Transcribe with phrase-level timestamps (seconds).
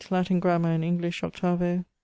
[0.09, 1.43] Latin grammar in English, 8vo.
[1.59, 1.85] 9.